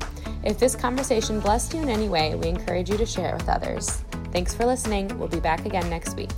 If 0.43 0.59
this 0.59 0.75
conversation 0.75 1.39
blessed 1.39 1.75
you 1.75 1.83
in 1.83 1.91
any 1.91 2.09
way, 2.09 2.35
we 2.35 2.49
encourage 2.49 2.89
you 2.89 2.97
to 2.97 3.05
share 3.05 3.35
it 3.35 3.35
with 3.35 3.49
others. 3.51 3.91
Thanks 4.33 4.55
for 4.55 4.65
listening. 4.65 5.19
We'll 5.19 5.29
be 5.29 5.39
back 5.39 5.67
again 5.67 5.91
next 5.91 6.17
week. 6.17 6.33